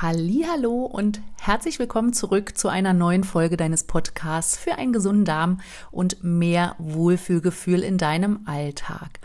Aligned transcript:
Hallo 0.00 0.84
und 0.84 1.20
herzlich 1.48 1.78
willkommen 1.78 2.12
zurück 2.12 2.58
zu 2.58 2.68
einer 2.68 2.92
neuen 2.92 3.24
Folge 3.24 3.56
deines 3.56 3.84
Podcasts 3.84 4.58
für 4.58 4.74
einen 4.74 4.92
gesunden 4.92 5.24
Darm 5.24 5.62
und 5.90 6.22
mehr 6.22 6.76
Wohlfühlgefühl 6.76 7.82
in 7.82 7.96
deinem 7.96 8.40
Alltag. 8.44 9.18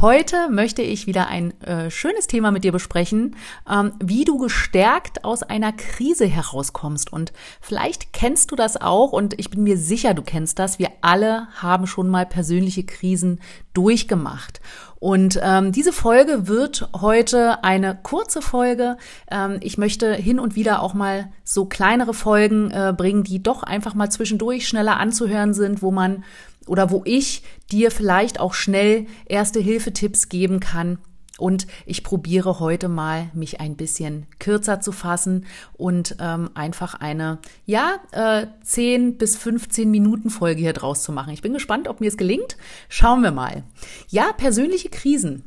Heute 0.00 0.50
möchte 0.50 0.80
ich 0.80 1.06
wieder 1.06 1.28
ein 1.28 1.58
äh, 1.62 1.90
schönes 1.90 2.26
Thema 2.26 2.50
mit 2.50 2.64
dir 2.64 2.72
besprechen, 2.72 3.36
ähm, 3.70 3.92
wie 4.02 4.24
du 4.24 4.38
gestärkt 4.38 5.24
aus 5.24 5.42
einer 5.42 5.72
Krise 5.72 6.26
herauskommst. 6.26 7.12
Und 7.12 7.34
vielleicht 7.60 8.14
kennst 8.14 8.50
du 8.50 8.56
das 8.56 8.78
auch 8.78 9.12
und 9.12 9.38
ich 9.38 9.50
bin 9.50 9.62
mir 9.62 9.76
sicher, 9.76 10.14
du 10.14 10.22
kennst 10.22 10.58
das. 10.58 10.78
Wir 10.78 10.90
alle 11.02 11.48
haben 11.56 11.86
schon 11.86 12.08
mal 12.08 12.24
persönliche 12.24 12.84
Krisen 12.84 13.40
durchgemacht. 13.74 14.60
Und 14.98 15.38
ähm, 15.42 15.72
diese 15.72 15.92
Folge 15.92 16.48
wird 16.48 16.88
heute 17.00 17.62
eine 17.62 17.98
kurze 18.02 18.40
Folge. 18.40 18.96
Ähm, 19.30 19.58
ich 19.60 19.78
möchte 19.78 20.14
hin 20.14 20.40
und 20.40 20.56
wieder 20.56 20.82
auch 20.82 20.94
mal 20.94 21.30
so 21.44 21.65
kleinere 21.68 22.14
Folgen 22.14 22.70
äh, 22.70 22.94
bringen, 22.96 23.24
die 23.24 23.42
doch 23.42 23.62
einfach 23.62 23.94
mal 23.94 24.10
zwischendurch 24.10 24.68
schneller 24.68 24.98
anzuhören 24.98 25.54
sind, 25.54 25.82
wo 25.82 25.90
man 25.90 26.24
oder 26.66 26.90
wo 26.90 27.02
ich 27.04 27.42
dir 27.70 27.90
vielleicht 27.90 28.40
auch 28.40 28.54
schnell 28.54 29.06
erste 29.26 29.60
Hilfetipps 29.60 30.28
geben 30.28 30.60
kann. 30.60 30.98
Und 31.38 31.66
ich 31.84 32.02
probiere 32.02 32.60
heute 32.60 32.88
mal, 32.88 33.30
mich 33.34 33.60
ein 33.60 33.76
bisschen 33.76 34.26
kürzer 34.38 34.80
zu 34.80 34.90
fassen 34.90 35.44
und 35.74 36.16
ähm, 36.18 36.50
einfach 36.54 36.94
eine, 36.94 37.38
ja, 37.66 37.96
äh, 38.12 38.46
10 38.62 39.18
bis 39.18 39.36
15 39.36 39.90
Minuten 39.90 40.30
Folge 40.30 40.62
hier 40.62 40.72
draus 40.72 41.02
zu 41.02 41.12
machen. 41.12 41.34
Ich 41.34 41.42
bin 41.42 41.52
gespannt, 41.52 41.88
ob 41.88 42.00
mir 42.00 42.08
es 42.08 42.16
gelingt. 42.16 42.56
Schauen 42.88 43.22
wir 43.22 43.32
mal. 43.32 43.64
Ja, 44.08 44.32
persönliche 44.32 44.88
Krisen. 44.88 45.44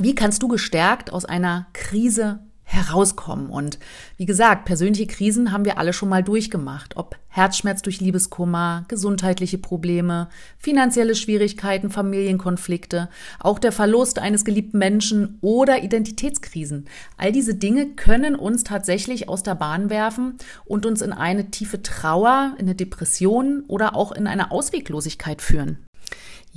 Wie 0.00 0.14
kannst 0.14 0.42
du 0.42 0.48
gestärkt 0.48 1.10
aus 1.10 1.24
einer 1.24 1.68
Krise 1.72 2.40
herauskommen. 2.68 3.48
Und 3.48 3.78
wie 4.16 4.26
gesagt, 4.26 4.64
persönliche 4.64 5.06
Krisen 5.06 5.52
haben 5.52 5.64
wir 5.64 5.78
alle 5.78 5.92
schon 5.92 6.08
mal 6.08 6.24
durchgemacht. 6.24 6.96
Ob 6.96 7.16
Herzschmerz 7.28 7.80
durch 7.80 8.00
Liebeskummer, 8.00 8.84
gesundheitliche 8.88 9.58
Probleme, 9.58 10.28
finanzielle 10.58 11.14
Schwierigkeiten, 11.14 11.90
Familienkonflikte, 11.90 13.08
auch 13.38 13.60
der 13.60 13.70
Verlust 13.70 14.18
eines 14.18 14.44
geliebten 14.44 14.78
Menschen 14.78 15.38
oder 15.42 15.84
Identitätskrisen. 15.84 16.86
All 17.16 17.30
diese 17.30 17.54
Dinge 17.54 17.90
können 17.90 18.34
uns 18.34 18.64
tatsächlich 18.64 19.28
aus 19.28 19.44
der 19.44 19.54
Bahn 19.54 19.88
werfen 19.88 20.36
und 20.64 20.86
uns 20.86 21.02
in 21.02 21.12
eine 21.12 21.50
tiefe 21.52 21.82
Trauer, 21.82 22.54
in 22.58 22.66
eine 22.66 22.74
Depression 22.74 23.62
oder 23.68 23.94
auch 23.94 24.10
in 24.10 24.26
eine 24.26 24.50
Ausweglosigkeit 24.50 25.40
führen. 25.40 25.85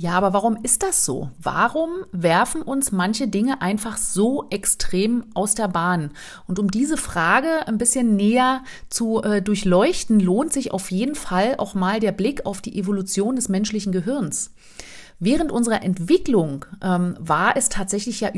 Ja, 0.00 0.12
aber 0.12 0.32
warum 0.32 0.56
ist 0.62 0.82
das 0.82 1.04
so? 1.04 1.28
Warum 1.38 1.90
werfen 2.10 2.62
uns 2.62 2.90
manche 2.90 3.28
Dinge 3.28 3.60
einfach 3.60 3.98
so 3.98 4.46
extrem 4.48 5.26
aus 5.34 5.54
der 5.54 5.68
Bahn? 5.68 6.12
Und 6.46 6.58
um 6.58 6.70
diese 6.70 6.96
Frage 6.96 7.68
ein 7.68 7.76
bisschen 7.76 8.16
näher 8.16 8.64
zu 8.88 9.22
äh, 9.22 9.42
durchleuchten, 9.42 10.18
lohnt 10.18 10.54
sich 10.54 10.72
auf 10.72 10.90
jeden 10.90 11.14
Fall 11.14 11.56
auch 11.58 11.74
mal 11.74 12.00
der 12.00 12.12
Blick 12.12 12.46
auf 12.46 12.62
die 12.62 12.78
Evolution 12.78 13.36
des 13.36 13.50
menschlichen 13.50 13.92
Gehirns. 13.92 14.54
Während 15.18 15.52
unserer 15.52 15.82
Entwicklung 15.82 16.64
ähm, 16.82 17.14
war 17.20 17.58
es 17.58 17.68
tatsächlich 17.68 18.22
ja 18.22 18.30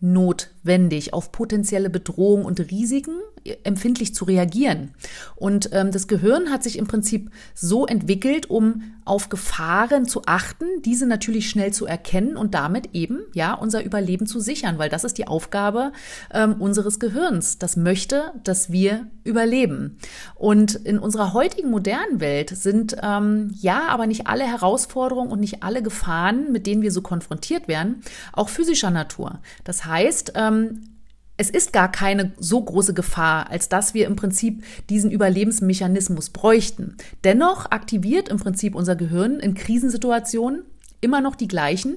überlebensnotwendig, 0.00 1.12
auf 1.12 1.32
potenzielle 1.32 1.90
Bedrohungen 1.90 2.44
und 2.44 2.60
Risiken 2.60 3.14
empfindlich 3.62 4.14
zu 4.14 4.24
reagieren. 4.24 4.94
Und 5.36 5.68
ähm, 5.72 5.90
das 5.90 6.08
Gehirn 6.08 6.50
hat 6.50 6.62
sich 6.62 6.78
im 6.78 6.86
Prinzip 6.86 7.30
so 7.54 7.86
entwickelt, 7.86 8.48
um 8.48 8.82
auf 9.04 9.28
Gefahren 9.28 10.06
zu 10.06 10.22
achten, 10.24 10.64
diese 10.82 11.06
natürlich 11.06 11.50
schnell 11.50 11.72
zu 11.72 11.84
erkennen 11.84 12.38
und 12.38 12.54
damit 12.54 12.94
eben 12.94 13.20
ja 13.34 13.52
unser 13.52 13.84
Überleben 13.84 14.26
zu 14.26 14.40
sichern, 14.40 14.78
weil 14.78 14.88
das 14.88 15.04
ist 15.04 15.18
die 15.18 15.26
Aufgabe 15.26 15.92
ähm, 16.32 16.54
unseres 16.54 16.98
Gehirns. 16.98 17.58
Das 17.58 17.76
möchte, 17.76 18.32
dass 18.44 18.72
wir 18.72 19.08
überleben. 19.24 19.98
Und 20.34 20.74
in 20.74 20.98
unserer 20.98 21.34
heutigen 21.34 21.70
modernen 21.70 22.20
Welt 22.20 22.48
sind 22.50 22.96
ähm, 23.02 23.50
ja 23.60 23.88
aber 23.88 24.06
nicht 24.06 24.26
alle 24.26 24.44
Herausforderungen 24.44 25.30
und 25.30 25.40
nicht 25.40 25.62
alle 25.62 25.82
Gefahren, 25.82 26.50
mit 26.50 26.66
denen 26.66 26.80
wir 26.80 26.92
so 26.92 27.02
konfrontiert 27.02 27.68
werden, 27.68 28.02
auch 28.32 28.48
physischer 28.48 28.90
Natur. 28.90 29.40
Das 29.64 29.83
heißt, 29.84 30.32
ähm, 30.36 30.94
es 31.36 31.50
ist 31.50 31.72
gar 31.72 31.90
keine 31.90 32.32
so 32.38 32.60
große 32.62 32.94
Gefahr, 32.94 33.50
als 33.50 33.68
dass 33.68 33.92
wir 33.92 34.06
im 34.06 34.14
Prinzip 34.14 34.64
diesen 34.88 35.10
Überlebensmechanismus 35.10 36.30
bräuchten. 36.30 36.96
Dennoch 37.24 37.70
aktiviert 37.70 38.28
im 38.28 38.38
Prinzip 38.38 38.74
unser 38.74 38.94
Gehirn 38.94 39.40
in 39.40 39.54
Krisensituationen 39.54 40.62
immer 41.00 41.20
noch 41.20 41.34
die 41.34 41.48
gleichen 41.48 41.96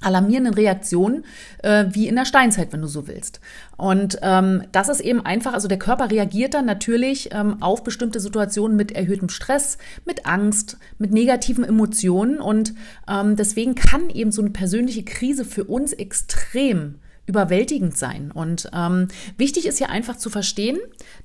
alarmierenden 0.00 0.54
Reaktionen 0.54 1.24
äh, 1.62 1.86
wie 1.90 2.08
in 2.08 2.16
der 2.16 2.24
Steinzeit, 2.24 2.72
wenn 2.72 2.82
du 2.82 2.88
so 2.88 3.06
willst. 3.06 3.40
Und 3.76 4.18
ähm, 4.22 4.64
das 4.72 4.88
ist 4.88 5.00
eben 5.00 5.24
einfach, 5.24 5.54
also 5.54 5.68
der 5.68 5.78
Körper 5.78 6.10
reagiert 6.10 6.54
dann 6.54 6.66
natürlich 6.66 7.30
ähm, 7.32 7.62
auf 7.62 7.84
bestimmte 7.84 8.20
Situationen 8.20 8.76
mit 8.76 8.92
erhöhtem 8.92 9.28
Stress, 9.28 9.78
mit 10.04 10.26
Angst, 10.26 10.76
mit 10.98 11.12
negativen 11.12 11.64
Emotionen 11.64 12.40
und 12.40 12.74
ähm, 13.08 13.36
deswegen 13.36 13.74
kann 13.74 14.10
eben 14.10 14.32
so 14.32 14.42
eine 14.42 14.50
persönliche 14.50 15.04
Krise 15.04 15.44
für 15.44 15.64
uns 15.64 15.92
extrem 15.92 16.96
überwältigend 17.26 17.96
sein. 17.96 18.30
Und 18.30 18.70
ähm, 18.74 19.08
wichtig 19.36 19.66
ist 19.66 19.80
ja 19.80 19.88
einfach 19.88 20.16
zu 20.16 20.28
verstehen, 20.30 20.78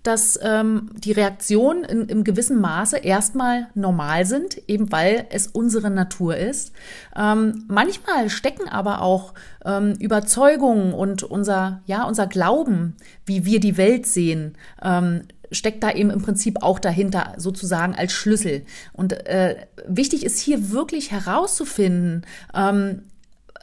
dass 0.03 0.39
ähm, 0.41 0.91
die 0.95 1.11
Reaktionen 1.11 1.83
in, 1.83 2.07
im 2.07 2.23
gewissen 2.23 2.61
Maße 2.61 2.97
erstmal 2.97 3.67
normal 3.75 4.25
sind, 4.25 4.61
eben 4.69 4.91
weil 4.91 5.27
es 5.29 5.47
unsere 5.47 5.89
Natur 5.89 6.37
ist. 6.37 6.71
Ähm, 7.15 7.65
manchmal 7.67 8.29
stecken 8.29 8.69
aber 8.69 9.01
auch 9.01 9.33
ähm, 9.65 9.93
Überzeugungen 9.99 10.93
und 10.93 11.23
unser, 11.23 11.81
ja, 11.85 12.03
unser 12.03 12.27
Glauben, 12.27 12.95
wie 13.25 13.45
wir 13.45 13.59
die 13.59 13.77
Welt 13.77 14.05
sehen, 14.05 14.55
ähm, 14.81 15.23
steckt 15.51 15.83
da 15.83 15.91
eben 15.91 16.11
im 16.11 16.21
Prinzip 16.21 16.61
auch 16.61 16.79
dahinter 16.79 17.33
sozusagen 17.37 17.95
als 17.95 18.13
Schlüssel. 18.13 18.63
Und 18.93 19.13
äh, 19.27 19.55
wichtig 19.87 20.25
ist 20.25 20.39
hier 20.39 20.71
wirklich 20.71 21.11
herauszufinden, 21.11 22.25
ähm, 22.53 23.03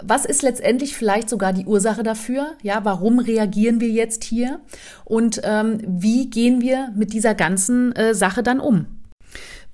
was 0.02 0.24
ist 0.24 0.42
letztendlich 0.42 0.96
vielleicht 0.96 1.28
sogar 1.28 1.52
die 1.52 1.66
Ursache 1.66 2.02
dafür? 2.02 2.54
Ja, 2.62 2.84
warum 2.84 3.18
reagieren 3.18 3.80
wir 3.80 3.88
jetzt 3.88 4.24
hier? 4.24 4.60
Und 5.04 5.40
ähm, 5.44 5.78
wie 5.86 6.28
gehen 6.28 6.60
wir 6.60 6.92
mit 6.94 7.12
dieser 7.12 7.34
ganzen 7.34 7.92
äh, 7.92 8.14
Sache 8.14 8.42
dann 8.42 8.60
um? 8.60 8.86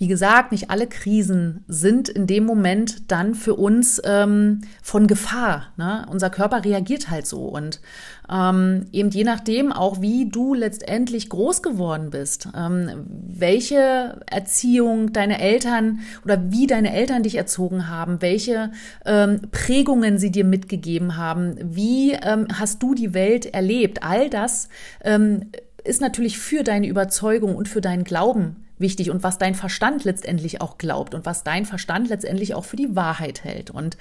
Wie 0.03 0.09
gesagt, 0.09 0.51
nicht 0.51 0.69
alle 0.69 0.89
Krisen 0.89 1.63
sind 1.69 2.09
in 2.09 2.27
dem 2.27 2.45
Moment 2.45 3.13
dann 3.13 3.37
für 3.37 3.55
uns 3.55 4.03
ähm, 4.05 4.63
von 4.83 5.07
Gefahr. 5.07 5.69
Ne? 5.77 6.05
Unser 6.11 6.29
Körper 6.29 6.65
reagiert 6.65 7.09
halt 7.09 7.25
so 7.25 7.45
und 7.45 7.81
ähm, 8.29 8.87
eben 8.91 9.11
je 9.11 9.23
nachdem 9.23 9.71
auch, 9.71 10.01
wie 10.01 10.29
du 10.29 10.55
letztendlich 10.55 11.29
groß 11.29 11.63
geworden 11.63 12.11
bist, 12.11 12.49
ähm, 12.53 12.91
welche 13.29 14.21
Erziehung 14.27 15.13
deine 15.13 15.41
Eltern 15.41 16.01
oder 16.25 16.51
wie 16.51 16.67
deine 16.67 16.93
Eltern 16.93 17.23
dich 17.23 17.37
erzogen 17.37 17.89
haben, 17.89 18.21
welche 18.23 18.73
ähm, 19.07 19.43
Prägungen 19.53 20.19
sie 20.19 20.33
dir 20.33 20.45
mitgegeben 20.45 21.17
haben, 21.17 21.55
wie 21.63 22.15
ähm, 22.15 22.49
hast 22.53 22.83
du 22.83 22.97
die 22.97 23.15
Welt 23.15 23.47
erlebt, 23.47 24.03
all 24.03 24.29
das 24.29 24.69
ähm, 25.05 25.43
ist 25.85 26.01
natürlich 26.01 26.39
für 26.39 26.65
deine 26.65 26.89
Überzeugung 26.89 27.55
und 27.55 27.69
für 27.69 27.81
deinen 27.81 28.03
Glauben 28.03 28.57
wichtig 28.83 29.11
und 29.11 29.23
was 29.23 29.39
dein 29.39 29.55
Verstand 29.55 30.05
letztendlich 30.05 30.61
auch 30.61 30.77
glaubt 30.77 31.15
und 31.15 31.25
was 31.25 31.45
dein 31.45 31.65
Verstand 31.65 32.11
letztendlich 32.11 32.55
auch 32.55 32.65
für 32.67 32.77
die 32.77 32.95
Wahrheit 32.95 33.45
hält. 33.45 33.71
Und 33.71 33.97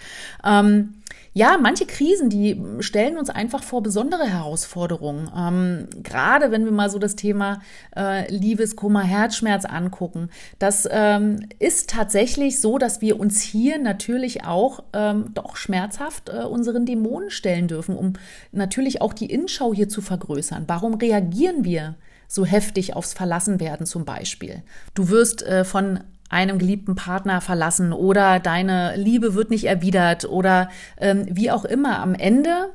ähm, 0.45 0.95
ja, 1.33 1.57
manche 1.57 1.85
Krisen, 1.85 2.29
die 2.29 2.61
stellen 2.79 3.17
uns 3.17 3.29
einfach 3.29 3.63
vor 3.63 3.81
besondere 3.81 4.25
Herausforderungen. 4.25 5.31
Ähm, 5.35 5.87
gerade 6.03 6.51
wenn 6.51 6.65
wir 6.65 6.73
mal 6.73 6.89
so 6.89 6.99
das 6.99 7.15
Thema 7.15 7.61
äh, 7.95 8.29
Liebeskummer, 8.29 9.01
Herzschmerz 9.01 9.63
angucken. 9.63 10.29
Das 10.59 10.87
ähm, 10.91 11.47
ist 11.59 11.89
tatsächlich 11.89 12.59
so, 12.59 12.77
dass 12.77 12.99
wir 12.99 13.17
uns 13.17 13.41
hier 13.41 13.79
natürlich 13.79 14.43
auch 14.43 14.83
ähm, 14.91 15.33
doch 15.33 15.55
schmerzhaft 15.55 16.29
äh, 16.29 16.43
unseren 16.43 16.85
Dämonen 16.85 17.29
stellen 17.29 17.69
dürfen, 17.69 17.95
um 17.95 18.13
natürlich 18.51 19.01
auch 19.01 19.13
die 19.13 19.27
Innenschau 19.27 19.73
hier 19.73 19.87
zu 19.87 20.01
vergrößern. 20.01 20.65
Warum 20.67 20.95
reagieren 20.95 21.63
wir 21.63 21.95
so 22.31 22.45
heftig 22.45 22.95
aufs 22.95 23.13
Verlassenwerden 23.13 23.85
zum 23.85 24.05
Beispiel. 24.05 24.63
Du 24.93 25.09
wirst 25.09 25.43
äh, 25.43 25.65
von 25.65 25.99
einem 26.29 26.59
geliebten 26.59 26.95
Partner 26.95 27.41
verlassen 27.41 27.91
oder 27.91 28.39
deine 28.39 28.95
Liebe 28.95 29.35
wird 29.35 29.49
nicht 29.49 29.65
erwidert 29.65 30.23
oder 30.23 30.69
ähm, 30.97 31.25
wie 31.29 31.51
auch 31.51 31.65
immer. 31.65 31.99
Am 31.99 32.15
Ende 32.15 32.69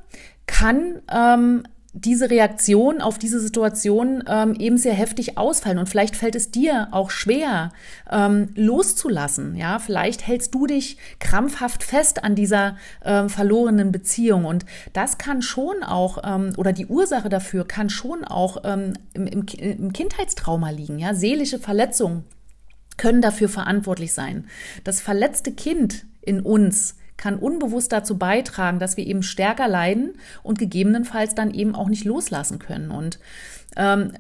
kann 0.47 1.00
ähm, 1.11 1.62
diese 1.96 2.31
Reaktion 2.31 3.00
auf 3.00 3.19
diese 3.19 3.40
Situation 3.40 4.22
ähm, 4.28 4.54
eben 4.58 4.76
sehr 4.76 4.93
heftig 4.93 5.38
ausfallen. 5.38 5.78
Und 5.78 5.88
vielleicht 5.88 6.14
fällt 6.14 6.34
es 6.34 6.50
dir 6.50 6.88
auch 6.90 7.10
schwer, 7.10 7.72
ähm, 8.10 8.50
loszulassen. 8.54 9.56
Ja, 9.56 9.78
vielleicht 9.78 10.26
hältst 10.26 10.54
du 10.54 10.66
dich 10.66 10.98
krampfhaft 11.20 11.82
fest 11.82 12.22
an 12.22 12.34
dieser 12.34 12.76
ähm, 13.02 13.31
verlorenen 13.31 13.93
Beziehung. 13.93 14.44
Und 14.44 14.66
das 14.93 15.16
kann 15.16 15.40
schon 15.40 15.82
auch, 15.82 16.19
ähm, 16.22 16.52
oder 16.58 16.72
die 16.72 16.87
Ursache 16.87 17.31
dafür 17.31 17.66
kann 17.66 17.88
schon 17.88 18.25
auch 18.25 18.58
ähm, 18.64 18.93
im, 19.14 19.26
im, 19.26 19.46
im 19.58 19.93
Kindheitstrauma 19.93 20.70
liegen. 20.70 20.98
Ja, 20.98 21.14
seelische 21.14 21.58
Verletzungen 21.58 22.25
können 22.98 23.22
dafür 23.22 23.48
verantwortlich 23.48 24.12
sein. 24.12 24.46
Das 24.84 25.00
verletzte 25.00 25.52
Kind 25.52 26.04
in 26.20 26.40
uns 26.40 26.96
kann 27.16 27.36
unbewusst 27.36 27.92
dazu 27.92 28.18
beitragen, 28.18 28.78
dass 28.78 28.96
wir 28.96 29.06
eben 29.06 29.22
stärker 29.22 29.68
leiden 29.68 30.14
und 30.42 30.58
gegebenenfalls 30.58 31.34
dann 31.34 31.52
eben 31.52 31.74
auch 31.74 31.88
nicht 31.88 32.04
loslassen 32.04 32.58
können. 32.58 32.90
Und 32.90 33.18
ähm, 33.76 34.12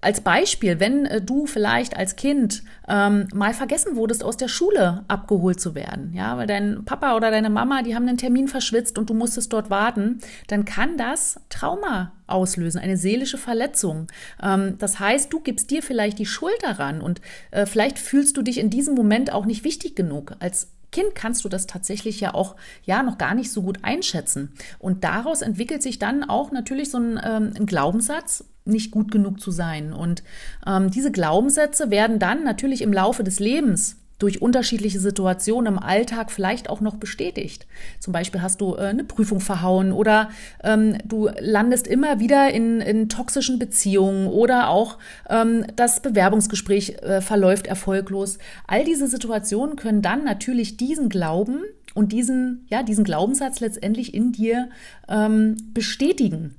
als 0.00 0.22
Beispiel, 0.22 0.80
wenn 0.80 1.04
äh, 1.04 1.20
du 1.20 1.46
vielleicht 1.46 1.96
als 1.96 2.16
Kind 2.16 2.62
ähm, 2.88 3.28
mal 3.34 3.52
vergessen 3.52 3.94
wurdest, 3.94 4.24
aus 4.24 4.38
der 4.38 4.48
Schule 4.48 5.04
abgeholt 5.08 5.60
zu 5.60 5.74
werden, 5.74 6.12
ja, 6.14 6.36
weil 6.38 6.46
dein 6.46 6.84
Papa 6.84 7.14
oder 7.14 7.30
deine 7.30 7.50
Mama, 7.50 7.82
die 7.82 7.94
haben 7.94 8.08
einen 8.08 8.16
Termin 8.16 8.48
verschwitzt 8.48 8.98
und 8.98 9.10
du 9.10 9.14
musstest 9.14 9.52
dort 9.52 9.68
warten, 9.68 10.20
dann 10.48 10.64
kann 10.64 10.96
das 10.96 11.40
Trauma 11.50 12.12
auslösen, 12.26 12.80
eine 12.80 12.96
seelische 12.96 13.38
Verletzung. 13.38 14.06
Ähm, 14.42 14.76
das 14.78 14.98
heißt, 14.98 15.30
du 15.30 15.40
gibst 15.40 15.70
dir 15.70 15.82
vielleicht 15.82 16.18
die 16.18 16.26
Schuld 16.26 16.56
daran 16.62 17.02
und 17.02 17.20
äh, 17.50 17.66
vielleicht 17.66 17.98
fühlst 17.98 18.38
du 18.38 18.42
dich 18.42 18.58
in 18.58 18.70
diesem 18.70 18.94
Moment 18.94 19.30
auch 19.32 19.44
nicht 19.44 19.64
wichtig 19.64 19.94
genug 19.94 20.36
als 20.38 20.68
Kind 20.92 21.14
kannst 21.14 21.44
du 21.44 21.48
das 21.48 21.66
tatsächlich 21.66 22.20
ja 22.20 22.34
auch 22.34 22.54
ja 22.84 23.02
noch 23.02 23.18
gar 23.18 23.34
nicht 23.34 23.50
so 23.50 23.62
gut 23.62 23.78
einschätzen. 23.82 24.52
Und 24.78 25.02
daraus 25.02 25.42
entwickelt 25.42 25.82
sich 25.82 25.98
dann 25.98 26.22
auch 26.22 26.52
natürlich 26.52 26.90
so 26.90 26.98
ein, 26.98 27.20
ähm, 27.24 27.52
ein 27.56 27.66
Glaubenssatz, 27.66 28.44
nicht 28.64 28.92
gut 28.92 29.10
genug 29.10 29.40
zu 29.40 29.50
sein. 29.50 29.92
Und 29.92 30.22
ähm, 30.66 30.90
diese 30.90 31.10
Glaubenssätze 31.10 31.90
werden 31.90 32.18
dann 32.18 32.44
natürlich 32.44 32.82
im 32.82 32.92
Laufe 32.92 33.24
des 33.24 33.40
Lebens 33.40 33.96
durch 34.22 34.40
unterschiedliche 34.40 35.00
Situationen 35.00 35.74
im 35.74 35.78
Alltag 35.78 36.30
vielleicht 36.30 36.70
auch 36.70 36.80
noch 36.80 36.96
bestätigt. 36.96 37.66
Zum 37.98 38.12
Beispiel 38.12 38.40
hast 38.40 38.60
du 38.60 38.74
äh, 38.74 38.82
eine 38.82 39.04
Prüfung 39.04 39.40
verhauen 39.40 39.92
oder 39.92 40.30
ähm, 40.62 40.96
du 41.04 41.28
landest 41.40 41.86
immer 41.86 42.20
wieder 42.20 42.52
in, 42.52 42.80
in 42.80 43.08
toxischen 43.08 43.58
Beziehungen 43.58 44.28
oder 44.28 44.68
auch 44.68 44.98
ähm, 45.28 45.66
das 45.74 46.00
Bewerbungsgespräch 46.00 47.02
äh, 47.02 47.20
verläuft 47.20 47.66
erfolglos. 47.66 48.38
All 48.66 48.84
diese 48.84 49.08
Situationen 49.08 49.76
können 49.76 50.02
dann 50.02 50.24
natürlich 50.24 50.76
diesen 50.76 51.08
Glauben 51.08 51.62
und 51.94 52.12
diesen, 52.12 52.66
ja, 52.68 52.82
diesen 52.82 53.04
Glaubenssatz 53.04 53.60
letztendlich 53.60 54.14
in 54.14 54.32
dir 54.32 54.70
ähm, 55.08 55.56
bestätigen. 55.74 56.54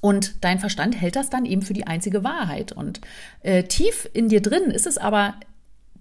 Und 0.00 0.44
dein 0.44 0.60
Verstand 0.60 1.00
hält 1.00 1.16
das 1.16 1.30
dann 1.30 1.44
eben 1.46 1.62
für 1.62 1.72
die 1.72 1.86
einzige 1.86 2.22
Wahrheit. 2.22 2.70
Und 2.70 3.00
äh, 3.42 3.64
tief 3.64 4.08
in 4.12 4.28
dir 4.28 4.40
drin 4.40 4.70
ist 4.70 4.86
es 4.86 4.98
aber 4.98 5.34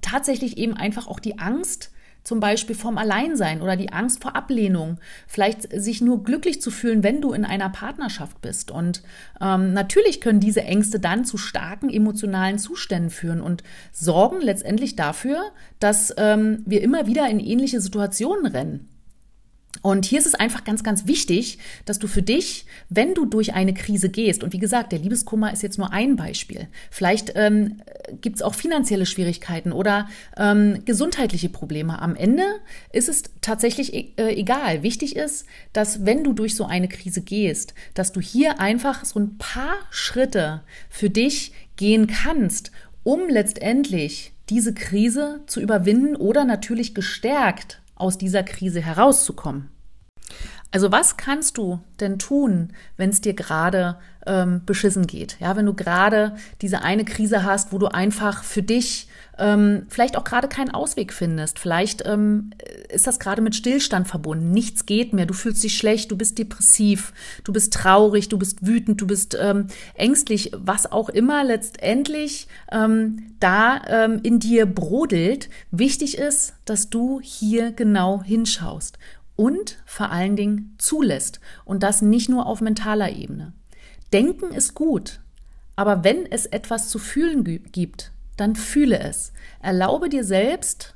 tatsächlich 0.06 0.58
eben 0.58 0.76
einfach 0.76 1.08
auch 1.08 1.20
die 1.20 1.40
Angst, 1.40 1.92
zum 2.26 2.40
Beispiel 2.40 2.76
vom 2.76 2.98
Alleinsein 2.98 3.62
oder 3.62 3.78
die 3.78 3.94
Angst 3.94 4.22
vor 4.22 4.36
Ablehnung, 4.36 4.98
vielleicht 5.28 5.70
sich 5.80 6.02
nur 6.02 6.24
glücklich 6.24 6.60
zu 6.60 6.72
fühlen, 6.72 7.04
wenn 7.04 7.22
du 7.22 7.34
in 7.34 7.46
einer 7.46 7.70
Partnerschaft 7.70 8.42
bist. 8.42 8.72
Und 8.72 9.04
ähm, 9.40 9.74
natürlich 9.74 10.22
können 10.22 10.40
diese 10.40 10.64
Ängste 10.64 11.00
dann 11.00 11.24
zu 11.24 11.38
starken 11.38 11.90
emotionalen 11.90 12.58
Zuständen 12.58 13.12
führen 13.12 13.42
und 13.42 13.64
sorgen 13.92 14.42
letztendlich 14.42 14.96
dafür, 14.96 15.40
dass 15.80 16.14
ähm, 16.18 16.64
wir 16.66 16.82
immer 16.82 17.06
wieder 17.06 17.30
in 17.30 17.40
ähnliche 17.40 17.80
Situationen 17.80 18.48
rennen. 18.48 18.90
Und 19.82 20.06
hier 20.06 20.20
ist 20.20 20.26
es 20.26 20.36
einfach 20.36 20.64
ganz, 20.64 20.84
ganz 20.84 21.08
wichtig, 21.08 21.60
dass 21.86 22.00
du 22.00 22.08
für 22.08 22.22
dich, 22.22 22.66
wenn 22.90 23.14
du 23.14 23.26
durch 23.26 23.54
eine 23.54 23.74
Krise 23.74 24.10
gehst, 24.10 24.44
und 24.44 24.54
wie 24.54 24.60
gesagt, 24.60 24.92
der 24.92 25.00
Liebeskummer 25.00 25.52
ist 25.54 25.64
jetzt 25.64 25.78
nur 25.78 25.92
ein 25.92 26.16
Beispiel, 26.16 26.68
vielleicht 26.90 27.34
ähm, 27.36 27.82
gibt 28.22 28.38
es 28.38 28.42
auch 28.42 28.56
finanzielle 28.56 29.06
Schwierigkeiten 29.06 29.72
oder 29.72 30.08
ähm, 30.38 30.84
gesundheitliche 30.86 31.50
Probleme. 31.50 32.02
Am 32.02 32.16
Ende 32.16 32.44
ist 32.92 33.10
es 33.10 33.24
tatsächlich 33.42 33.94
e 33.94 34.14
äh, 34.18 34.36
egal. 34.36 34.84
Wichtig 34.84 35.16
ist, 35.16 35.46
dass 35.74 36.06
wenn 36.06 36.24
du 36.24 36.34
durch 36.34 36.56
so 36.56 36.66
eine 36.66 36.88
Krise 36.88 37.22
gehst, 37.22 37.74
dass 37.94 38.12
du 38.12 38.22
hier 38.22 38.60
einfach 38.60 39.06
so 39.06 39.20
ein 39.20 39.38
paar 39.38 39.76
Schritte 39.90 40.62
für 40.90 41.10
dich 41.10 41.54
gehen 41.76 42.08
kannst, 42.08 42.72
um 43.04 43.30
letztendlich 43.30 44.34
diese 44.50 44.74
Krise 44.74 45.42
zu 45.48 45.60
überwinden 45.60 46.16
oder 46.16 46.46
natürlich 46.46 46.94
gestärkt 46.94 47.82
aus 47.96 48.18
dieser 48.18 48.44
Krise 48.44 48.82
herauszukommen. 48.82 49.70
Also 50.72 50.92
was 50.92 51.16
kannst 51.16 51.58
du 51.58 51.80
denn 52.00 52.20
tun, 52.20 52.74
wenn 52.98 53.10
es 53.10 53.22
dir 53.22 53.34
gerade 53.34 53.98
ähm, 54.26 54.62
beschissen 54.66 55.08
geht? 55.08 55.38
Ja, 55.40 55.56
wenn 55.56 55.66
du 55.66 55.74
gerade 55.74 56.36
diese 56.62 56.82
eine 56.82 57.06
Krise 57.06 57.44
hast, 57.44 57.72
wo 57.72 57.78
du 57.78 57.88
einfach 57.88 58.44
für 58.44 58.62
dich 58.62 59.08
ähm, 59.38 59.86
vielleicht 59.90 60.18
auch 60.18 60.24
gerade 60.24 60.48
keinen 60.48 60.72
Ausweg 60.72 61.14
findest. 61.14 61.60
Vielleicht 61.60 62.06
ähm, 62.06 62.52
ist 62.90 63.08
das 63.08 63.20
gerade 63.20 63.42
mit 63.42 63.56
Stillstand 63.56 64.08
verbunden. 64.08 64.52
Nichts 64.52 64.86
geht 64.86 65.14
mehr. 65.14 65.26
Du 65.26 65.34
fühlst 65.34 65.64
dich 65.64 65.78
schlecht, 65.78 66.12
du 66.12 66.18
bist 66.18 66.38
depressiv, 66.38 67.14
du 67.44 67.54
bist 67.54 67.74
traurig, 67.74 68.30
du 68.30 68.38
bist 68.38 68.66
wütend, 68.66 69.02
du 69.02 69.08
bist 69.08 69.38
ähm, 69.40 69.68
ängstlich, 69.96 70.52
was 70.56 70.92
auch 70.92 71.10
immer 71.10 71.44
letztendlich 71.44 72.48
ähm, 72.72 73.34
da 73.40 73.82
ähm, 73.88 74.20
in 74.24 74.40
dir 74.40 74.66
brodelt. 74.66 75.50
Wichtig 75.72 76.18
ist, 76.18 76.54
dass 76.66 76.90
du 76.90 77.20
hier 77.22 77.72
genau 77.72 78.24
hinschaust 78.24 78.98
und 79.36 79.78
vor 79.86 80.12
allen 80.12 80.36
Dingen 80.36 80.76
zulässt. 80.78 81.40
Und 81.66 81.84
das 81.84 82.02
nicht 82.02 82.30
nur 82.30 82.46
auf 82.46 82.62
mentaler 82.62 83.12
Ebene. 83.12 83.54
Denken 84.14 84.52
ist 84.52 84.74
gut, 84.74 85.20
aber 85.76 86.04
wenn 86.04 86.26
es 86.26 86.46
etwas 86.46 86.90
zu 86.90 87.00
fühlen 87.00 87.44
gibt, 87.72 88.12
dann 88.38 88.56
fühle 88.56 89.00
es. 89.00 89.34
Erlaube 89.62 90.10
dir 90.10 90.24
selbst, 90.24 90.95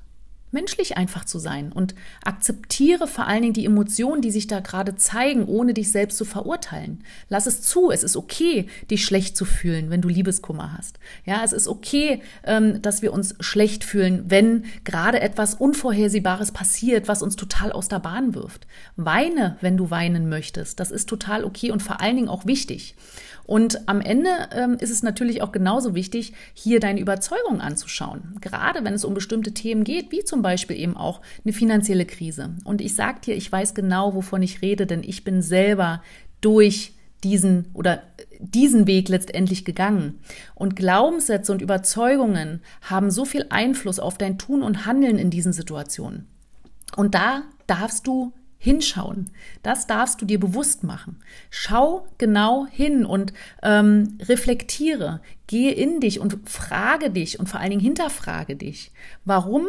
menschlich 0.52 0.98
einfach 0.98 1.26
zu 1.26 1.40
sein 1.40 1.72
und 1.72 1.96
akzeptiere 2.24 3.08
vor 3.08 3.28
allen 3.28 3.42
Dingen 3.42 3.54
die 3.54 3.66
Emotionen, 3.66 4.22
die 4.22 4.32
sich 4.32 4.48
da 4.48 4.60
gerade 4.60 4.96
zeigen, 4.96 5.46
ohne 5.46 5.74
dich 5.74 5.92
selbst 5.92 6.18
zu 6.18 6.26
verurteilen. 6.26 7.04
Lass 7.30 7.46
es 7.46 7.62
zu. 7.62 7.92
Es 7.92 8.04
ist 8.04 8.16
okay, 8.16 8.68
dich 8.90 9.06
schlecht 9.06 9.38
zu 9.38 9.46
fühlen, 9.46 9.90
wenn 9.90 10.02
du 10.02 10.10
Liebeskummer 10.10 10.78
hast. 10.78 11.00
Ja, 11.26 11.44
es 11.44 11.54
ist 11.54 11.68
okay, 11.68 12.22
ähm, 12.44 12.82
dass 12.82 13.02
wir 13.02 13.14
uns 13.14 13.36
schlecht 13.40 13.84
fühlen, 13.84 14.26
wenn 14.28 14.66
gerade 14.84 15.20
etwas 15.22 15.56
Unvorhersehbares 15.56 16.52
passiert, 16.52 17.08
was 17.08 17.22
uns 17.22 17.36
total 17.36 17.72
aus 17.72 17.88
der 17.88 18.00
Bahn 18.00 18.34
wirft. 18.36 18.68
Weine, 18.96 19.58
wenn 19.62 19.78
du 19.78 19.92
weinen 19.92 20.30
möchtest. 20.30 20.80
Das 20.80 20.92
ist 20.92 21.08
total 21.08 21.44
okay 21.44 21.72
und 21.72 21.84
vor 21.84 22.02
allen 22.02 22.16
Dingen 22.16 22.30
auch 22.30 22.46
wichtig. 22.46 22.96
Und 23.50 23.90
am 23.90 24.00
Ende 24.00 24.30
ähm, 24.52 24.78
ist 24.80 24.92
es 24.92 25.02
natürlich 25.02 25.42
auch 25.42 25.52
genauso 25.52 25.96
wichtig, 25.96 26.34
hier 26.54 26.80
deine 26.80 27.00
Überzeugung 27.00 27.62
anzuschauen. 27.62 28.36
Gerade 28.42 28.84
wenn 28.84 28.94
es 28.94 29.04
um 29.04 29.16
bestimmte 29.16 29.56
Themen 29.56 29.84
geht, 29.84 30.12
wie 30.12 30.24
zum 30.24 30.39
Beispiel 30.42 30.78
eben 30.78 30.96
auch 30.96 31.22
eine 31.44 31.54
finanzielle 31.54 32.06
Krise. 32.06 32.56
Und 32.64 32.82
ich 32.82 32.96
sage 32.96 33.22
dir, 33.22 33.36
ich 33.36 33.52
weiß 33.52 33.74
genau, 33.74 34.14
wovon 34.14 34.42
ich 34.42 34.62
rede, 34.62 34.86
denn 34.86 35.04
ich 35.04 35.24
bin 35.24 35.42
selber 35.42 36.02
durch 36.42 36.94
diesen 37.24 37.66
oder 37.74 38.04
diesen 38.40 38.88
Weg 38.88 39.10
letztendlich 39.10 39.66
gegangen. 39.66 40.20
Und 40.56 40.76
Glaubenssätze 40.76 41.52
und 41.52 41.62
Überzeugungen 41.62 42.62
haben 42.82 43.12
so 43.12 43.26
viel 43.26 43.46
Einfluss 43.50 44.00
auf 44.00 44.18
dein 44.18 44.38
Tun 44.38 44.64
und 44.64 44.86
Handeln 44.86 45.18
in 45.18 45.30
diesen 45.30 45.52
Situationen. 45.54 46.28
Und 46.96 47.16
da 47.16 47.44
darfst 47.68 48.08
du 48.08 48.34
hinschauen. 48.58 49.32
Das 49.64 49.88
darfst 49.88 50.22
du 50.22 50.26
dir 50.26 50.40
bewusst 50.40 50.84
machen. 50.84 51.20
Schau 51.50 52.08
genau 52.18 52.68
hin 52.70 53.06
und 53.06 53.34
ähm, 53.64 54.18
reflektiere. 54.22 55.22
Gehe 55.48 55.72
in 55.72 56.02
dich 56.02 56.20
und 56.20 56.38
frage 56.48 57.10
dich 57.10 57.40
und 57.40 57.48
vor 57.48 57.62
allen 57.62 57.70
Dingen 57.72 57.82
hinterfrage 57.82 58.58
dich. 58.58 58.92
Warum 59.24 59.66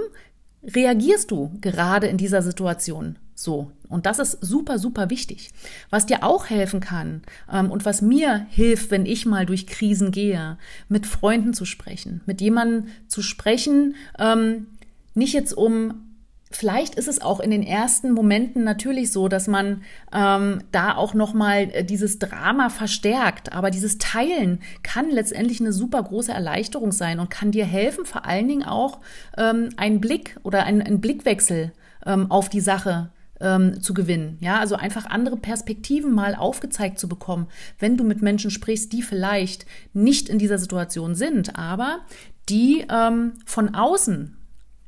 reagierst 0.63 1.31
du 1.31 1.53
gerade 1.61 2.07
in 2.07 2.17
dieser 2.17 2.43
Situation 2.43 3.17
so? 3.35 3.71
Und 3.89 4.07
das 4.07 4.19
ist 4.19 4.39
super, 4.41 4.79
super 4.79 5.11
wichtig. 5.11 5.51
Was 5.91 6.07
dir 6.07 6.23
auch 6.23 6.49
helfen 6.49 6.81
kann 6.81 7.23
ähm, 7.53 7.71
und 7.71 7.85
was 7.85 8.03
mir 8.03 8.47
hilft, 8.51 8.91
wenn 8.91 9.07
ich 9.07 9.27
mal 9.27 9.47
durch 9.47 9.67
Krisen 9.67 10.13
gehe, 10.13 10.59
mit 10.89 11.07
Freunden 11.07 11.55
zu 11.55 11.65
sprechen, 11.65 12.21
mit 12.27 12.41
jemandem 12.41 12.89
zu 13.09 13.23
sprechen, 13.23 13.97
ähm, 14.19 14.67
nicht 15.15 15.33
jetzt 15.33 15.53
um 15.53 16.10
Vielleicht 16.53 16.97
ist 16.97 17.07
es 17.07 17.21
auch 17.21 17.39
in 17.39 17.53
den 17.53 17.63
ersten 17.63 18.11
Momenten 18.11 18.65
natürlich 18.65 19.13
so, 19.13 19.29
dass 19.29 19.47
man 19.47 19.83
ähm, 20.13 20.65
da 20.73 20.97
auch 20.97 21.15
noch 21.15 21.33
mal 21.33 21.71
äh, 21.73 21.85
dieses 21.85 22.19
Drama 22.19 22.71
verstärkt. 22.71 23.53
Aber 23.53 23.71
dieses 23.71 23.99
Teilen 23.99 24.59
kann 24.83 25.11
letztendlich 25.11 25.61
eine 25.61 25.73
super 25.73 26.03
große 26.03 26.33
Erleichterung 26.33 26.91
sein 26.91 27.21
und 27.21 27.31
kann 27.31 27.53
dir 27.53 27.65
helfen, 27.65 28.05
vor 28.05 28.27
allen 28.27 28.49
Dingen 28.49 28.65
auch 28.65 28.99
ähm, 29.39 29.69
einen 29.77 30.01
Blick 30.01 30.41
oder 30.43 30.65
einen, 30.65 30.83
einen 30.83 31.01
Blickwechsel 31.01 31.73
ähm, 32.05 32.29
auf 32.33 32.49
die 32.49 32.61
Sache 32.61 33.11
ähm, 33.41 33.81
zu 33.81 33.95
gewinnen. 33.95 34.37
Ja, 34.41 34.59
also 34.59 34.75
einfach 34.75 35.07
andere 35.07 35.37
Perspektiven 35.37 36.13
mal 36.13 36.35
aufgezeigt 36.35 36.99
zu 36.99 37.09
bekommen, 37.09 37.47
wenn 37.79 37.97
du 37.97 38.03
mit 38.03 38.23
Menschen 38.23 38.51
sprichst, 38.51 38.93
die 38.93 39.03
vielleicht 39.03 39.67
nicht 39.93 40.29
in 40.29 40.41
dieser 40.41 40.59
Situation 40.59 41.15
sind, 41.15 41.57
aber 41.57 42.01
die 42.49 42.85
ähm, 42.91 43.35
von 43.47 43.77
außen 43.77 44.37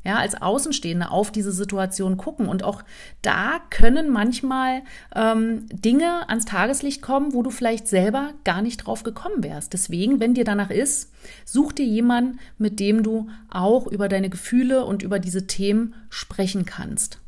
ja, 0.05 0.17
als 0.17 0.41
Außenstehende 0.41 1.11
auf 1.11 1.31
diese 1.31 1.53
Situation 1.53 2.17
gucken. 2.17 2.49
Und 2.49 2.65
auch 2.65 2.83
da 3.23 3.61
können 3.71 4.11
manchmal 4.11 4.83
ähm, 5.15 5.67
Dinge 5.71 6.29
ans 6.29 6.45
Tageslicht 6.45 7.03
kommen, 7.03 7.35
wo 7.35 7.43
du 7.43 7.51
vielleicht 7.51 7.87
selber 7.87 8.31
gar 8.45 8.63
nicht 8.63 8.79
drauf 8.79 9.03
gekommen 9.03 9.43
wärst. 9.45 9.73
Deswegen, 9.73 10.21
wenn 10.21 10.35
dir 10.35 10.45
danach 10.45 10.71
ist, 10.71 11.13
such 11.45 11.73
dir 11.73 11.87
jemanden, 11.87 12.39
mit 12.59 12.81
dem 12.81 13.03
du 13.03 13.29
auch 13.51 13.87
über 13.87 14.09
deine 14.09 14.31
Gefühle 14.31 14.85
und 14.85 15.03
über 15.03 15.19
diese 15.19 15.47
Themen 15.47 15.95
sprechen 16.11 16.65
kannst. 16.65 17.19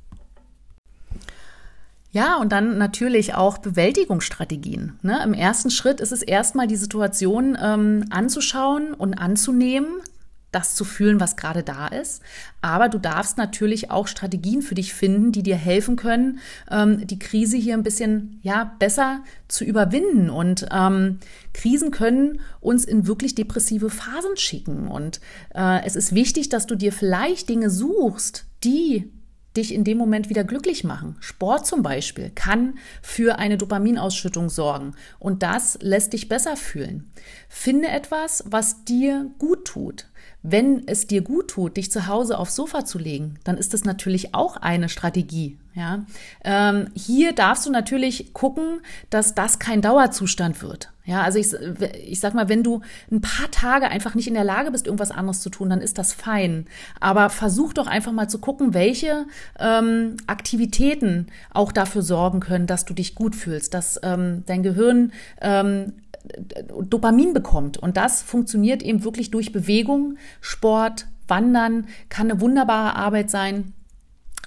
Ja, 2.15 2.37
und 2.37 2.53
dann 2.53 2.79
natürlich 2.79 3.35
auch 3.35 3.59
Bewältigungsstrategien. 3.59 5.01
Ne? 5.03 5.21
Im 5.25 5.35
ersten 5.35 5.71
Schritt 5.71 6.01
ist 6.01 6.13
es 6.13 6.23
erstmal 6.23 6.69
die 6.69 6.77
Situation 6.77 7.59
ähm, 7.61 8.05
anzuschauen 8.11 8.95
und 8.95 9.15
anzunehmen, 9.15 9.97
das 10.55 10.75
zu 10.75 10.85
fühlen, 10.85 11.21
was 11.21 11.37
gerade 11.37 11.63
da 11.63 11.89
ist. 11.89 12.23
Aber 12.61 12.89
du 12.89 12.99
darfst 12.99 13.37
natürlich 13.39 13.91
auch 13.91 14.07
Strategien 14.07 14.63
für 14.63 14.75
dich 14.75 14.95
finden, 14.95 15.33
die 15.33 15.43
dir 15.43 15.57
helfen 15.57 15.97
können, 15.97 16.39
ähm, 16.71 17.07
die 17.07 17.19
Krise 17.19 17.57
hier 17.57 17.75
ein 17.75 17.83
bisschen 17.83 18.39
ja 18.43 18.75
besser 18.79 19.23
zu 19.49 19.65
überwinden. 19.65 20.31
Und 20.31 20.67
ähm, 20.71 21.19
Krisen 21.53 21.91
können 21.91 22.41
uns 22.61 22.85
in 22.85 23.07
wirklich 23.07 23.35
depressive 23.35 23.91
Phasen 23.91 24.37
schicken. 24.37 24.89
Und 24.89 25.21
äh, 25.55 25.85
es 25.85 25.97
ist 25.97 26.15
wichtig, 26.15 26.49
dass 26.49 26.67
du 26.67 26.75
dir 26.75 26.93
vielleicht 26.93 27.49
Dinge 27.49 27.71
suchst, 27.71 28.47
die 28.63 29.11
dich 29.57 29.73
in 29.73 29.85
dem 29.85 29.99
Moment 29.99 30.29
wieder 30.29 30.45
glücklich 30.45 30.85
machen. 30.85 31.17
Sport 31.21 31.67
zum 31.67 31.83
Beispiel 31.83 32.31
kann 32.35 32.79
für 33.03 33.39
eine 33.39 33.57
Dopaminausschüttung 33.57 34.49
sorgen 34.49 34.95
und 35.19 35.43
das 35.43 35.79
lässt 35.81 36.13
dich 36.13 36.29
besser 36.29 36.57
fühlen. 36.57 37.13
Finde 37.49 37.89
etwas, 37.89 38.45
was 38.47 38.85
dir 38.85 39.31
gut 39.39 39.65
tut. 39.67 40.07
Wenn 40.43 40.87
es 40.87 41.07
dir 41.07 41.23
gut 41.23 41.49
tut, 41.49 41.77
dich 41.77 41.91
zu 41.91 42.07
Hause 42.07 42.39
aufs 42.39 42.55
Sofa 42.55 42.85
zu 42.85 42.99
legen, 42.99 43.39
dann 43.45 43.57
ist 43.57 43.73
das 43.73 43.85
natürlich 43.85 44.35
auch 44.35 44.57
eine 44.57 44.89
Strategie. 44.89 45.59
Ja, 45.75 46.05
ähm, 46.45 46.89
hier 46.95 47.33
darfst 47.33 47.67
du 47.67 47.71
natürlich 47.71 48.33
gucken, 48.33 48.81
dass 49.11 49.35
das 49.35 49.59
kein 49.59 49.83
Dauerzustand 49.83 50.63
wird. 50.63 50.93
Ja, 51.07 51.23
also 51.23 51.39
ich, 51.39 51.53
ich 52.07 52.21
sag 52.21 52.33
mal, 52.33 52.49
wenn 52.49 52.63
du 52.63 52.81
ein 53.11 53.21
paar 53.21 53.51
Tage 53.51 53.89
einfach 53.89 54.15
nicht 54.15 54.29
in 54.29 54.35
der 54.35 54.45
Lage 54.45 54.71
bist, 54.71 54.87
irgendwas 54.87 55.11
anderes 55.11 55.41
zu 55.41 55.51
tun, 55.51 55.71
dann 55.71 55.81
ist 55.81 55.99
das 55.99 56.13
fein. 56.13 56.67
Aber 57.01 57.29
versuch 57.29 57.73
doch 57.73 57.87
einfach 57.87 58.13
mal 58.13 58.29
zu 58.29 58.39
gucken, 58.39 58.73
welche 58.73 59.27
ähm, 59.59 60.17
Aktivitäten 60.27 61.27
auch 61.53 61.73
dafür 61.73 62.03
sorgen 62.03 62.41
können, 62.41 62.67
dass 62.67 62.85
du 62.85 62.95
dich 62.95 63.15
gut 63.15 63.35
fühlst, 63.35 63.75
dass 63.75 64.01
ähm, 64.03 64.45
dein 64.47 64.63
Gehirn 64.63 65.13
ähm, 65.43 65.93
Dopamin 66.83 67.33
bekommt. 67.33 67.79
Und 67.79 67.97
das 67.97 68.23
funktioniert 68.23 68.83
eben 68.83 69.05
wirklich 69.05 69.31
durch 69.31 69.53
Bewegung, 69.53 70.17
Sport, 70.41 71.07
Wandern, 71.29 71.87
kann 72.09 72.31
eine 72.31 72.41
wunderbare 72.41 72.97
Arbeit 72.97 73.31
sein. 73.31 73.73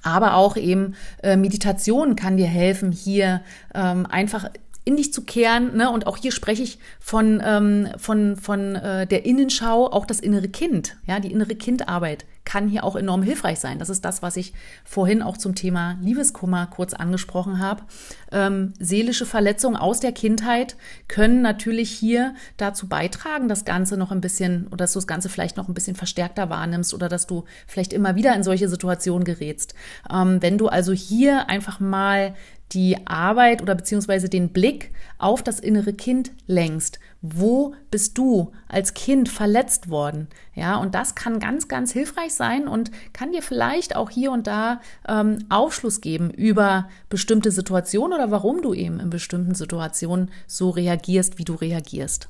Aber 0.03 0.35
auch 0.35 0.57
eben 0.57 0.95
äh, 1.23 1.35
Meditation 1.35 2.15
kann 2.15 2.37
dir 2.37 2.47
helfen, 2.47 2.91
hier 2.91 3.41
ähm, 3.73 4.05
einfach 4.05 4.49
in 4.85 4.95
dich 4.95 5.11
zu 5.11 5.23
kehren. 5.23 5.75
Ne? 5.75 5.91
Und 5.91 6.07
auch 6.07 6.17
hier 6.17 6.31
spreche 6.31 6.63
ich 6.63 6.79
von, 6.99 7.41
ähm, 7.43 7.89
von, 7.97 8.37
von 8.37 8.75
äh, 8.75 9.05
der 9.05 9.25
Innenschau, 9.25 9.87
auch 9.91 10.05
das 10.05 10.21
innere 10.21 10.47
Kind. 10.47 10.95
Ja, 11.05 11.19
die 11.19 11.31
innere 11.31 11.55
Kindarbeit 11.55 12.25
kann 12.47 12.69
hier 12.69 12.85
auch 12.85 12.95
enorm 12.95 13.23
hilfreich 13.23 13.59
sein. 13.59 13.77
Das 13.77 13.89
ist 13.89 14.05
das, 14.05 14.21
was 14.21 14.37
ich 14.37 14.53
vorhin 14.85 15.21
auch 15.21 15.35
zum 15.35 15.53
Thema 15.53 15.97
Liebeskummer 16.01 16.65
kurz 16.67 16.93
angesprochen 16.93 17.59
habe. 17.59 17.83
Ähm, 18.31 18.73
seelische 18.79 19.25
Verletzungen 19.25 19.75
aus 19.75 19.99
der 19.99 20.13
Kindheit 20.13 20.77
können 21.09 21.41
natürlich 21.41 21.91
hier 21.91 22.35
dazu 22.55 22.87
beitragen, 22.87 23.49
das 23.49 23.65
Ganze 23.65 23.97
noch 23.97 24.13
ein 24.13 24.21
bisschen 24.21 24.67
oder 24.67 24.77
dass 24.77 24.93
du 24.93 24.99
das 24.99 25.07
Ganze 25.07 25.27
vielleicht 25.27 25.57
noch 25.57 25.67
ein 25.67 25.73
bisschen 25.73 25.97
verstärkter 25.97 26.49
wahrnimmst 26.49 26.93
oder 26.93 27.09
dass 27.09 27.27
du 27.27 27.43
vielleicht 27.67 27.91
immer 27.91 28.15
wieder 28.15 28.33
in 28.33 28.43
solche 28.43 28.69
Situationen 28.69 29.25
gerätst. 29.25 29.75
Ähm, 30.09 30.41
wenn 30.41 30.57
du 30.57 30.69
also 30.69 30.93
hier 30.93 31.49
einfach 31.49 31.81
mal 31.81 32.33
die 32.73 33.07
Arbeit 33.07 33.61
oder 33.61 33.75
beziehungsweise 33.75 34.29
den 34.29 34.49
Blick 34.49 34.91
auf 35.17 35.41
das 35.41 35.59
innere 35.59 35.93
Kind 35.93 36.31
lenkst. 36.47 36.99
Wo 37.21 37.73
bist 37.91 38.17
du 38.17 38.51
als 38.67 38.93
Kind 38.93 39.29
verletzt 39.29 39.89
worden? 39.89 40.27
Ja, 40.53 40.77
und 40.77 40.93
das 40.93 41.15
kann 41.15 41.39
ganz, 41.39 41.67
ganz 41.67 41.93
hilfreich 41.93 42.33
sein 42.33 42.67
und 42.67 42.91
kann 43.13 43.31
dir 43.31 43.41
vielleicht 43.41 43.95
auch 43.95 44.09
hier 44.09 44.31
und 44.31 44.47
da 44.47 44.81
ähm, 45.07 45.39
Aufschluss 45.49 46.01
geben 46.01 46.29
über 46.29 46.89
bestimmte 47.09 47.51
Situationen 47.51 48.17
oder 48.17 48.31
warum 48.31 48.61
du 48.61 48.73
eben 48.73 48.99
in 48.99 49.09
bestimmten 49.09 49.55
Situationen 49.55 50.29
so 50.45 50.69
reagierst, 50.69 51.37
wie 51.37 51.45
du 51.45 51.55
reagierst. 51.55 52.29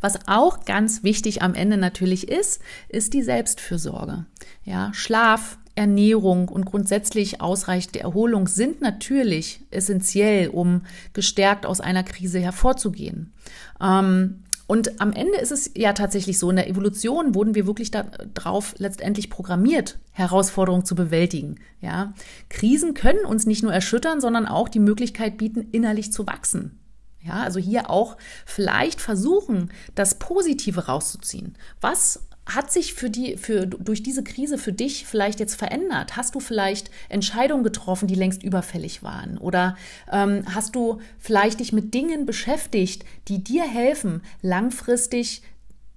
Was 0.00 0.26
auch 0.26 0.64
ganz 0.64 1.02
wichtig 1.02 1.42
am 1.42 1.54
Ende 1.54 1.76
natürlich 1.76 2.28
ist, 2.28 2.60
ist 2.88 3.14
die 3.14 3.22
Selbstfürsorge. 3.22 4.26
Ja, 4.64 4.92
Schlaf, 4.92 5.58
Ernährung 5.78 6.48
und 6.48 6.66
grundsätzlich 6.66 7.40
ausreichende 7.40 8.00
Erholung 8.00 8.48
sind 8.48 8.80
natürlich 8.80 9.60
essentiell, 9.70 10.48
um 10.48 10.82
gestärkt 11.12 11.66
aus 11.66 11.80
einer 11.80 12.02
Krise 12.02 12.40
hervorzugehen. 12.40 13.32
Ähm, 13.80 14.42
und 14.66 15.00
am 15.00 15.12
Ende 15.12 15.38
ist 15.38 15.52
es 15.52 15.70
ja 15.76 15.92
tatsächlich 15.92 16.38
so, 16.38 16.50
in 16.50 16.56
der 16.56 16.68
Evolution 16.68 17.34
wurden 17.34 17.54
wir 17.54 17.66
wirklich 17.66 17.92
darauf 17.92 18.74
letztendlich 18.78 19.30
programmiert, 19.30 19.98
Herausforderungen 20.10 20.84
zu 20.84 20.96
bewältigen. 20.96 21.60
Ja? 21.80 22.12
Krisen 22.50 22.92
können 22.92 23.24
uns 23.24 23.46
nicht 23.46 23.62
nur 23.62 23.72
erschüttern, 23.72 24.20
sondern 24.20 24.46
auch 24.46 24.68
die 24.68 24.80
Möglichkeit 24.80 25.38
bieten, 25.38 25.68
innerlich 25.70 26.12
zu 26.12 26.26
wachsen. 26.26 26.80
Ja, 27.20 27.34
also 27.42 27.58
hier 27.60 27.90
auch 27.90 28.16
vielleicht 28.46 29.00
versuchen, 29.00 29.70
das 29.94 30.18
Positive 30.18 30.86
rauszuziehen. 30.86 31.56
Was 31.80 32.27
hat 32.48 32.72
sich 32.72 32.94
für 32.94 33.10
die, 33.10 33.36
für, 33.36 33.66
durch 33.66 34.02
diese 34.02 34.24
Krise 34.24 34.58
für 34.58 34.72
dich 34.72 35.06
vielleicht 35.06 35.38
jetzt 35.38 35.54
verändert? 35.54 36.16
Hast 36.16 36.34
du 36.34 36.40
vielleicht 36.40 36.90
Entscheidungen 37.08 37.62
getroffen, 37.62 38.08
die 38.08 38.14
längst 38.14 38.42
überfällig 38.42 39.02
waren? 39.02 39.38
Oder 39.38 39.76
ähm, 40.10 40.42
hast 40.54 40.74
du 40.74 41.00
vielleicht 41.18 41.60
dich 41.60 41.72
mit 41.72 41.94
Dingen 41.94 42.26
beschäftigt, 42.26 43.04
die 43.28 43.44
dir 43.44 43.64
helfen, 43.64 44.22
langfristig 44.42 45.42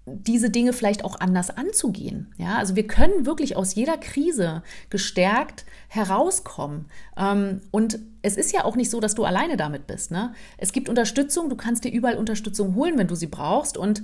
diese 0.05 0.49
Dinge 0.49 0.73
vielleicht 0.73 1.05
auch 1.05 1.19
anders 1.19 1.55
anzugehen. 1.55 2.33
Ja, 2.37 2.57
also 2.57 2.75
wir 2.75 2.87
können 2.87 3.25
wirklich 3.25 3.55
aus 3.55 3.75
jeder 3.75 3.97
Krise 3.97 4.63
gestärkt 4.89 5.65
herauskommen. 5.87 6.85
Ähm, 7.15 7.61
und 7.71 7.99
es 8.23 8.35
ist 8.35 8.51
ja 8.51 8.65
auch 8.65 8.75
nicht 8.75 8.89
so, 8.89 8.99
dass 8.99 9.15
du 9.15 9.23
alleine 9.23 9.57
damit 9.57 9.87
bist. 9.87 10.11
Ne? 10.11 10.33
Es 10.57 10.73
gibt 10.73 10.89
Unterstützung, 10.89 11.49
du 11.49 11.55
kannst 11.55 11.83
dir 11.83 11.91
überall 11.91 12.17
Unterstützung 12.17 12.75
holen, 12.75 12.97
wenn 12.97 13.07
du 13.07 13.15
sie 13.15 13.27
brauchst. 13.27 13.77
Und 13.77 14.03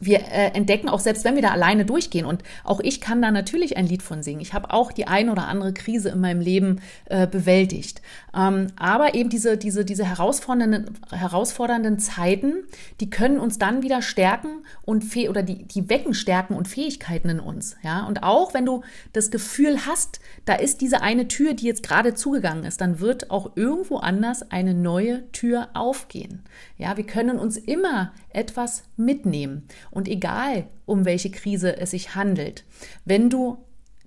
wir 0.00 0.20
äh, 0.20 0.50
entdecken 0.54 0.88
auch 0.88 1.00
selbst, 1.00 1.24
wenn 1.24 1.34
wir 1.34 1.42
da 1.42 1.50
alleine 1.50 1.84
durchgehen. 1.84 2.26
Und 2.26 2.42
auch 2.64 2.80
ich 2.80 3.00
kann 3.00 3.22
da 3.22 3.30
natürlich 3.30 3.76
ein 3.76 3.86
Lied 3.86 4.02
von 4.02 4.22
singen. 4.22 4.40
Ich 4.40 4.52
habe 4.52 4.72
auch 4.72 4.92
die 4.92 5.06
ein 5.06 5.30
oder 5.30 5.48
andere 5.48 5.72
Krise 5.72 6.10
in 6.10 6.20
meinem 6.20 6.40
Leben 6.40 6.80
äh, 7.06 7.26
bewältigt. 7.26 8.02
Ähm, 8.34 8.68
aber 8.76 9.14
eben 9.14 9.30
diese, 9.30 9.56
diese, 9.56 9.84
diese 9.84 10.04
herausfordernden, 10.04 10.98
herausfordernden 11.10 11.98
Zeiten, 11.98 12.64
die 13.00 13.10
können 13.10 13.38
uns 13.38 13.58
dann 13.58 13.82
wieder 13.82 14.02
stärken 14.02 14.64
und 14.82 15.04
fäh 15.04 15.28
oder 15.28 15.42
die, 15.42 15.64
die 15.64 15.88
wecken 15.88 16.14
Stärken 16.14 16.54
und 16.54 16.68
Fähigkeiten 16.68 17.28
in 17.28 17.40
uns. 17.40 17.76
Ja, 17.82 18.06
und 18.06 18.22
auch 18.22 18.54
wenn 18.54 18.66
du 18.66 18.82
das 19.12 19.30
Gefühl 19.30 19.86
hast, 19.86 20.20
da 20.44 20.54
ist 20.54 20.80
diese 20.80 21.02
eine 21.02 21.28
Tür, 21.28 21.54
die 21.54 21.66
jetzt 21.66 21.82
gerade 21.82 22.14
zugegangen 22.14 22.64
ist, 22.64 22.80
dann 22.80 23.00
wird 23.00 23.30
auch 23.30 23.56
irgendwo 23.56 23.98
anders 23.98 24.50
eine 24.50 24.74
neue 24.74 25.30
Tür 25.32 25.68
aufgehen. 25.74 26.42
Ja, 26.76 26.96
wir 26.96 27.04
können 27.04 27.38
uns 27.38 27.56
immer 27.56 28.12
etwas 28.30 28.84
mitnehmen. 28.96 29.66
Und 29.90 30.08
egal, 30.08 30.66
um 30.84 31.04
welche 31.04 31.30
Krise 31.30 31.76
es 31.76 31.90
sich 31.90 32.14
handelt, 32.14 32.64
wenn 33.04 33.30
du 33.30 33.58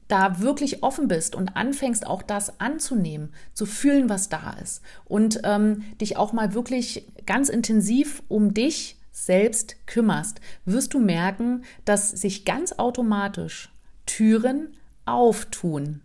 da 0.08 0.42
wirklich 0.42 0.84
offen 0.84 1.08
bist 1.08 1.36
und 1.36 1.56
anfängst 1.56 2.06
auch 2.06 2.24
das 2.24 2.60
anzunehmen, 2.60 3.32
zu 3.54 3.66
fühlen, 3.66 4.10
was 4.10 4.28
da 4.28 4.58
ist 4.62 4.82
und 5.06 5.42
ähm, 5.44 5.84
dich 6.02 6.18
auch 6.18 6.34
mal 6.34 6.54
wirklich 6.54 7.06
ganz 7.26 7.48
intensiv 7.48 8.24
um 8.28 8.54
dich 8.54 8.98
selbst 9.12 9.76
kümmerst, 9.86 10.42
wirst 10.66 10.94
du 10.94 11.00
merken, 11.00 11.64
dass 11.86 12.10
sich 12.10 12.44
ganz 12.44 12.74
automatisch 12.74 13.72
Türen 14.06 14.76
auftun. 15.06 16.02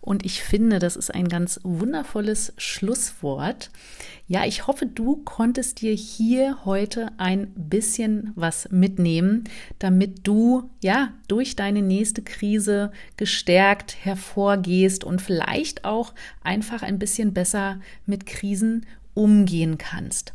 Und 0.00 0.24
ich 0.24 0.42
finde, 0.42 0.78
das 0.78 0.96
ist 0.96 1.14
ein 1.14 1.28
ganz 1.28 1.60
wundervolles 1.62 2.52
Schlusswort. 2.56 3.70
Ja, 4.28 4.44
ich 4.44 4.66
hoffe, 4.66 4.86
du 4.86 5.16
konntest 5.24 5.80
dir 5.80 5.92
hier 5.92 6.64
heute 6.64 7.10
ein 7.16 7.52
bisschen 7.54 8.32
was 8.34 8.68
mitnehmen, 8.70 9.44
damit 9.78 10.26
du 10.26 10.70
ja 10.82 11.12
durch 11.28 11.56
deine 11.56 11.82
nächste 11.82 12.22
Krise 12.22 12.90
gestärkt 13.16 13.96
hervorgehst 14.04 15.04
und 15.04 15.22
vielleicht 15.22 15.84
auch 15.84 16.14
einfach 16.42 16.82
ein 16.82 16.98
bisschen 16.98 17.34
besser 17.34 17.80
mit 18.06 18.26
Krisen 18.26 18.86
umgehen 19.14 19.78
kannst. 19.78 20.34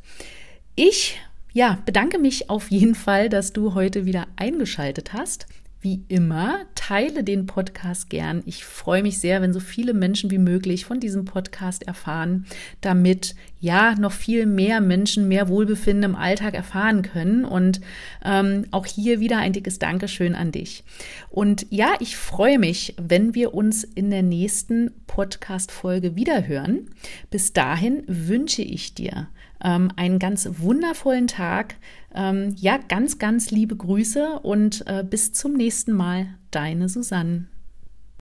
Ich 0.76 1.20
ja, 1.54 1.78
bedanke 1.86 2.18
mich 2.18 2.50
auf 2.50 2.72
jeden 2.72 2.96
Fall, 2.96 3.30
dass 3.30 3.54
du 3.54 3.74
heute 3.74 4.06
wieder 4.06 4.28
eingeschaltet 4.38 5.14
hast. 5.14 5.48
Wie 5.84 6.04
immer, 6.10 6.60
teile 6.76 7.24
den 7.24 7.48
Podcast 7.48 8.12
gern. 8.12 8.44
Ich 8.46 8.64
freue 8.64 9.02
mich 9.02 9.18
sehr, 9.18 9.42
wenn 9.42 9.52
so 9.52 9.60
viele 9.60 9.96
Menschen 9.96 10.30
wie 10.30 10.38
möglich 10.38 10.86
von 10.86 11.00
diesem 11.00 11.26
Podcast 11.26 11.88
erfahren, 11.88 12.46
damit 12.82 13.34
ja 13.60 13.96
noch 13.96 14.12
viel 14.12 14.46
mehr 14.46 14.80
Menschen 14.80 15.28
mehr 15.28 15.50
Wohlbefinden 15.50 16.12
im 16.12 16.16
Alltag 16.16 16.54
erfahren 16.54 17.02
können. 17.02 17.46
Und 17.46 17.82
ähm, 18.24 18.66
auch 18.70 18.86
hier 18.86 19.20
wieder 19.20 19.40
ein 19.40 19.54
dickes 19.54 19.80
Dankeschön 19.80 20.36
an 20.36 20.52
dich. 20.52 20.84
Und 21.32 21.66
ja, 21.72 21.96
ich 22.00 22.16
freue 22.16 22.60
mich, 22.60 22.94
wenn 23.02 23.34
wir 23.34 23.56
uns 23.56 23.84
in 23.84 24.12
der 24.12 24.22
nächsten 24.22 24.92
Podcast-Folge 25.08 26.16
wiederhören. 26.16 26.92
Bis 27.32 27.54
dahin 27.54 28.04
wünsche 28.06 28.62
ich 28.62 28.94
dir 28.94 29.30
ähm, 29.64 29.92
einen 29.96 30.20
ganz 30.20 30.50
wundervollen 30.60 31.28
Tag. 31.28 31.76
Ähm, 32.14 32.56
ja, 32.58 32.78
ganz, 32.78 33.20
ganz 33.20 33.52
liebe 33.52 33.76
Grüße 33.76 34.40
und 34.40 34.84
äh, 34.88 35.04
bis 35.04 35.34
zum 35.34 35.54
nächsten 35.54 35.94
Mal. 35.94 36.28
Deine 36.52 36.90
Susanne. 36.90 37.48